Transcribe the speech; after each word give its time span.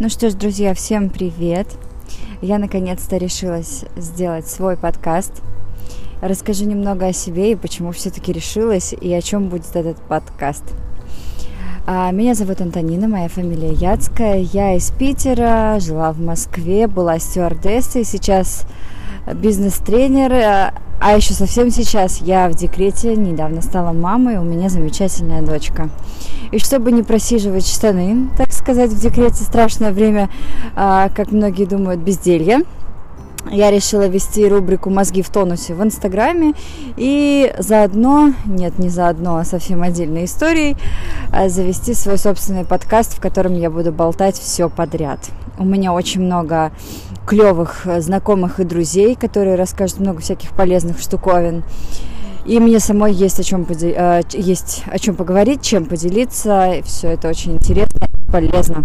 Ну 0.00 0.08
что 0.08 0.30
ж, 0.30 0.34
друзья, 0.34 0.74
всем 0.74 1.10
привет! 1.10 1.66
Я 2.40 2.58
наконец-то 2.58 3.16
решилась 3.16 3.84
сделать 3.96 4.46
свой 4.46 4.76
подкаст. 4.76 5.32
Расскажу 6.22 6.66
немного 6.66 7.08
о 7.08 7.12
себе 7.12 7.50
и 7.50 7.56
почему 7.56 7.90
все-таки 7.90 8.32
решилась, 8.32 8.92
и 8.92 9.12
о 9.12 9.20
чем 9.20 9.48
будет 9.48 9.74
этот 9.74 10.00
подкаст. 10.02 10.62
А, 11.84 12.12
меня 12.12 12.36
зовут 12.36 12.60
Антонина, 12.60 13.08
моя 13.08 13.28
фамилия 13.28 13.72
Яцкая. 13.72 14.38
Я 14.38 14.76
из 14.76 14.92
Питера, 14.92 15.80
жила 15.80 16.12
в 16.12 16.20
Москве, 16.20 16.86
была 16.86 17.18
стюардессой, 17.18 18.04
сейчас 18.04 18.66
бизнес-тренер, 19.34 20.72
а 21.00 21.16
еще 21.16 21.32
совсем 21.32 21.70
сейчас 21.70 22.20
я 22.20 22.48
в 22.48 22.54
декрете, 22.54 23.14
недавно 23.14 23.62
стала 23.62 23.92
мамой, 23.92 24.38
у 24.38 24.42
меня 24.42 24.68
замечательная 24.68 25.42
дочка. 25.42 25.90
И 26.50 26.58
чтобы 26.58 26.90
не 26.90 27.04
просиживать 27.04 27.66
штаны, 27.66 28.28
так 28.36 28.52
сказать, 28.52 28.90
в 28.90 29.00
декрете 29.00 29.44
страшное 29.44 29.92
время, 29.92 30.28
а, 30.74 31.08
как 31.10 31.30
многие 31.30 31.66
думают, 31.66 32.00
безделье, 32.00 32.62
я 33.50 33.70
решила 33.70 34.08
вести 34.08 34.46
рубрику 34.48 34.90
«Мозги 34.90 35.22
в 35.22 35.30
тонусе» 35.30 35.74
в 35.74 35.82
Инстаграме 35.82 36.54
и 36.96 37.54
заодно, 37.58 38.32
нет, 38.44 38.78
не 38.78 38.88
заодно, 38.88 39.36
а 39.36 39.44
совсем 39.44 39.82
отдельной 39.82 40.24
историей, 40.24 40.76
а, 41.32 41.48
завести 41.48 41.94
свой 41.94 42.18
собственный 42.18 42.64
подкаст, 42.64 43.16
в 43.16 43.20
котором 43.20 43.54
я 43.54 43.70
буду 43.70 43.92
болтать 43.92 44.36
все 44.36 44.68
подряд. 44.68 45.30
У 45.58 45.64
меня 45.64 45.92
очень 45.92 46.22
много 46.22 46.72
клевых 47.26 47.86
э, 47.86 48.00
знакомых 48.00 48.60
и 48.60 48.64
друзей, 48.64 49.16
которые 49.16 49.56
расскажут 49.56 49.98
много 49.98 50.20
всяких 50.20 50.50
полезных 50.50 51.00
штуковин. 51.00 51.64
И 52.46 52.60
мне 52.60 52.80
самой 52.80 53.12
есть 53.12 53.40
о 53.40 53.42
чем, 53.42 53.64
подел... 53.64 53.92
Э, 53.94 54.22
есть 54.32 54.84
о 54.86 54.98
чем 54.98 55.16
поговорить, 55.16 55.62
чем 55.62 55.84
поделиться. 55.84 56.76
Все 56.84 57.08
это 57.08 57.28
очень 57.28 57.54
интересно 57.54 58.06
и 58.06 58.30
полезно. 58.30 58.84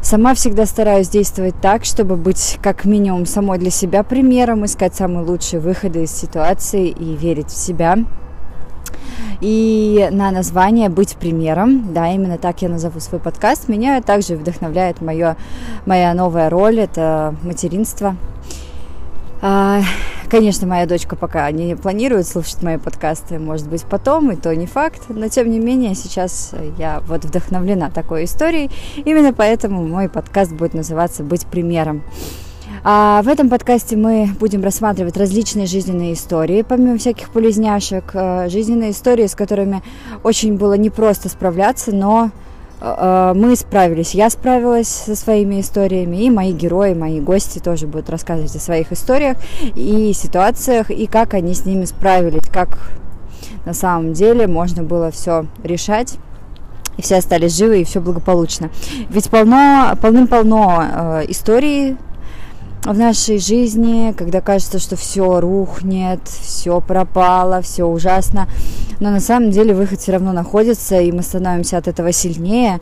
Сама 0.00 0.34
всегда 0.34 0.64
стараюсь 0.64 1.08
действовать 1.08 1.54
так, 1.60 1.84
чтобы 1.84 2.16
быть 2.16 2.58
как 2.62 2.84
минимум 2.84 3.26
самой 3.26 3.58
для 3.58 3.70
себя 3.70 4.02
примером, 4.02 4.64
искать 4.64 4.94
самые 4.94 5.26
лучшие 5.26 5.60
выходы 5.60 6.04
из 6.04 6.12
ситуации 6.12 6.88
и 6.88 7.16
верить 7.16 7.48
в 7.48 7.56
себя. 7.56 7.98
И 9.42 10.08
на 10.12 10.30
название 10.30 10.88
«Быть 10.88 11.16
примером», 11.16 11.92
да, 11.92 12.12
именно 12.12 12.38
так 12.38 12.62
я 12.62 12.68
назову 12.68 13.00
свой 13.00 13.20
подкаст, 13.20 13.68
меня 13.68 14.00
также 14.00 14.36
вдохновляет 14.36 15.00
моё, 15.00 15.34
моя 15.84 16.14
новая 16.14 16.48
роль, 16.48 16.78
это 16.78 17.34
материнство. 17.42 18.14
А, 19.40 19.80
конечно, 20.30 20.68
моя 20.68 20.86
дочка 20.86 21.16
пока 21.16 21.50
не 21.50 21.74
планирует 21.74 22.28
слушать 22.28 22.62
мои 22.62 22.76
подкасты, 22.76 23.40
может 23.40 23.68
быть, 23.68 23.82
потом, 23.82 24.30
и 24.30 24.36
то 24.36 24.54
не 24.54 24.66
факт, 24.66 25.02
но 25.08 25.26
тем 25.26 25.50
не 25.50 25.58
менее 25.58 25.96
сейчас 25.96 26.54
я 26.78 27.00
вот 27.08 27.24
вдохновлена 27.24 27.90
такой 27.90 28.26
историей, 28.26 28.70
именно 29.04 29.32
поэтому 29.32 29.84
мой 29.84 30.08
подкаст 30.08 30.52
будет 30.52 30.74
называться 30.74 31.24
«Быть 31.24 31.46
примером». 31.46 32.04
А 32.84 33.22
в 33.22 33.28
этом 33.28 33.48
подкасте 33.48 33.96
мы 33.96 34.30
будем 34.40 34.64
рассматривать 34.64 35.16
различные 35.16 35.66
жизненные 35.66 36.14
истории, 36.14 36.62
помимо 36.62 36.98
всяких 36.98 37.30
полезняшек, 37.30 38.10
э, 38.12 38.48
жизненные 38.48 38.90
истории, 38.90 39.28
с 39.28 39.36
которыми 39.36 39.82
очень 40.24 40.56
было 40.56 40.74
непросто 40.74 41.28
справляться, 41.28 41.94
но 41.94 42.32
э, 42.80 42.94
э, 42.98 43.32
мы 43.36 43.54
справились, 43.54 44.14
я 44.14 44.28
справилась 44.30 44.88
со 44.88 45.14
своими 45.14 45.60
историями, 45.60 46.24
и 46.24 46.30
мои 46.30 46.50
герои, 46.50 46.92
мои 46.94 47.20
гости 47.20 47.60
тоже 47.60 47.86
будут 47.86 48.10
рассказывать 48.10 48.56
о 48.56 48.58
своих 48.58 48.90
историях 48.90 49.36
и 49.76 50.12
ситуациях, 50.12 50.90
и 50.90 51.06
как 51.06 51.34
они 51.34 51.54
с 51.54 51.64
ними 51.64 51.84
справились, 51.84 52.48
как 52.52 52.90
на 53.64 53.74
самом 53.74 54.12
деле 54.12 54.48
можно 54.48 54.82
было 54.82 55.12
все 55.12 55.46
решать 55.62 56.16
и 56.96 57.02
все 57.02 57.18
остались 57.18 57.56
живы, 57.56 57.82
и 57.82 57.84
все 57.84 58.00
благополучно. 58.00 58.70
Ведь 59.08 59.30
полно, 59.30 59.96
полным-полно 60.02 60.82
э, 60.82 61.24
историй 61.28 61.96
в 62.84 62.98
нашей 62.98 63.38
жизни, 63.38 64.12
когда 64.16 64.40
кажется, 64.40 64.78
что 64.78 64.96
все 64.96 65.40
рухнет, 65.40 66.20
все 66.26 66.80
пропало, 66.80 67.62
все 67.62 67.84
ужасно. 67.84 68.48
Но 69.02 69.10
на 69.10 69.18
самом 69.18 69.50
деле 69.50 69.74
выход 69.74 69.98
все 70.00 70.12
равно 70.12 70.32
находится, 70.32 71.00
и 71.00 71.10
мы 71.10 71.22
становимся 71.22 71.76
от 71.76 71.88
этого 71.88 72.12
сильнее 72.12 72.78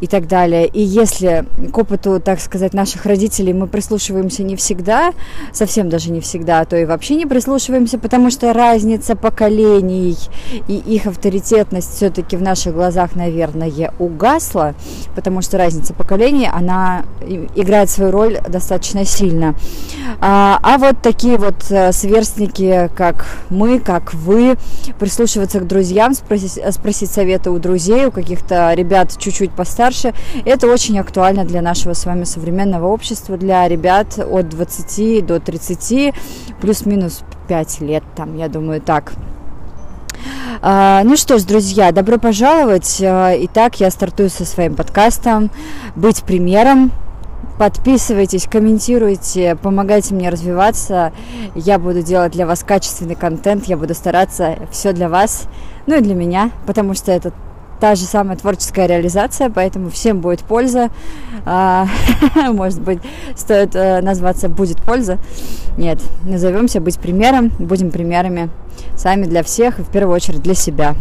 и 0.00 0.08
так 0.08 0.26
далее. 0.26 0.66
И 0.66 0.82
если 0.82 1.44
к 1.72 1.78
опыту, 1.78 2.18
так 2.18 2.40
сказать, 2.40 2.74
наших 2.74 3.06
родителей 3.06 3.52
мы 3.52 3.68
прислушиваемся 3.68 4.42
не 4.42 4.56
всегда, 4.56 5.12
совсем 5.52 5.88
даже 5.88 6.10
не 6.10 6.20
всегда, 6.20 6.64
то 6.64 6.76
и 6.76 6.84
вообще 6.84 7.14
не 7.14 7.24
прислушиваемся, 7.24 8.00
потому 8.00 8.32
что 8.32 8.52
разница 8.52 9.14
поколений 9.14 10.18
и 10.66 10.74
их 10.74 11.06
авторитетность 11.06 11.94
все-таки 11.94 12.36
в 12.36 12.42
наших 12.42 12.74
глазах, 12.74 13.14
наверное, 13.14 13.92
угасла, 14.00 14.74
потому 15.14 15.40
что 15.40 15.56
разница 15.56 15.94
поколений, 15.94 16.50
она 16.52 17.04
играет 17.54 17.90
свою 17.90 18.10
роль 18.10 18.40
достаточно 18.48 19.04
сильно. 19.04 19.54
А, 20.20 20.58
а 20.64 20.78
вот 20.78 21.00
такие 21.00 21.38
вот 21.38 21.70
э, 21.70 21.92
сверстники, 21.92 22.90
как 22.96 23.26
мы, 23.50 23.78
как 23.78 24.12
вы, 24.12 24.56
прислушиваться 24.98 25.59
к 25.60 25.66
друзьям, 25.66 26.14
спросить, 26.14 26.60
спросить 26.70 27.10
совета 27.10 27.50
у 27.50 27.58
друзей, 27.58 28.06
у 28.06 28.10
каких-то 28.10 28.72
ребят 28.74 29.16
чуть-чуть 29.18 29.52
постарше, 29.52 30.14
это 30.44 30.66
очень 30.66 30.98
актуально 30.98 31.44
для 31.44 31.62
нашего 31.62 31.94
с 31.94 32.04
вами 32.04 32.24
современного 32.24 32.88
общества, 32.88 33.36
для 33.36 33.66
ребят 33.68 34.18
от 34.18 34.48
20 34.48 35.26
до 35.26 35.40
30, 35.40 36.14
плюс-минус 36.60 37.22
5 37.48 37.80
лет, 37.80 38.02
там, 38.16 38.36
я 38.36 38.48
думаю, 38.48 38.80
так. 38.80 39.12
А, 40.62 41.02
ну 41.04 41.16
что 41.16 41.38
ж, 41.38 41.44
друзья, 41.44 41.92
добро 41.92 42.18
пожаловать. 42.18 43.00
А, 43.02 43.34
итак, 43.36 43.80
я 43.80 43.90
стартую 43.90 44.28
со 44.30 44.44
своим 44.44 44.74
подкастом 44.74 45.50
«Быть 45.96 46.22
примером». 46.22 46.92
Подписывайтесь, 47.60 48.46
комментируйте, 48.50 49.54
помогайте 49.54 50.14
мне 50.14 50.30
развиваться. 50.30 51.12
Я 51.54 51.78
буду 51.78 52.00
делать 52.00 52.32
для 52.32 52.46
вас 52.46 52.64
качественный 52.64 53.16
контент, 53.16 53.66
я 53.66 53.76
буду 53.76 53.92
стараться 53.92 54.56
все 54.70 54.94
для 54.94 55.10
вас, 55.10 55.42
ну 55.86 55.98
и 55.98 56.00
для 56.00 56.14
меня, 56.14 56.52
потому 56.66 56.94
что 56.94 57.12
это 57.12 57.34
та 57.78 57.96
же 57.96 58.06
самая 58.06 58.38
творческая 58.38 58.86
реализация, 58.86 59.50
поэтому 59.50 59.90
всем 59.90 60.22
будет 60.22 60.40
польза. 60.40 60.88
А, 61.44 61.86
может 62.50 62.80
быть, 62.80 63.00
стоит 63.36 63.76
э, 63.76 64.00
назваться 64.00 64.48
«Будет 64.48 64.80
польза». 64.80 65.18
Нет, 65.76 65.98
назовемся 66.22 66.80
«Быть 66.80 66.98
примером», 66.98 67.50
будем 67.58 67.90
примерами 67.90 68.48
сами 68.96 69.26
для 69.26 69.42
всех 69.42 69.80
и 69.80 69.82
в 69.82 69.90
первую 69.90 70.16
очередь 70.16 70.40
для 70.42 70.54
себя. 70.54 70.94